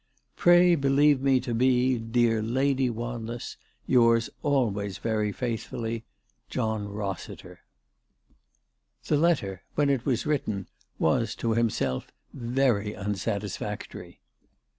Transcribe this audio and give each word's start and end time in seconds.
"Pray 0.35 0.73
believe 0.73 1.21
me 1.21 1.39
to 1.39 1.53
be," 1.53 1.99
Dear 1.99 2.41
Lady 2.41 2.89
Wanless," 2.89 3.55
Yours* 3.85 4.31
always 4.41 4.97
very 4.97 5.31
faithfully," 5.31 6.05
JOHN 6.49 6.87
ROSSITER." 6.87 7.59
The 9.05 9.17
letter, 9.17 9.61
when 9.75 9.91
it 9.91 10.03
was 10.03 10.25
written, 10.25 10.67
was, 10.97 11.35
to 11.35 11.53
himself, 11.53 12.11
very 12.33 12.85
c 12.85 12.85
c 12.87 12.91
386 12.93 12.97
ALICE 12.97 12.97
DUGDALE. 12.97 13.11
unsatisfactory. 13.45 14.21